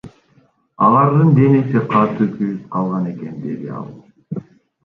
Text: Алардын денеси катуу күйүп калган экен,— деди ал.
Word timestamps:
Алардын 0.85 1.29
денеси 1.41 1.83
катуу 1.91 2.29
күйүп 2.39 2.65
калган 2.77 3.07
экен,— 3.13 3.39
деди 3.47 3.73
ал. 3.83 4.45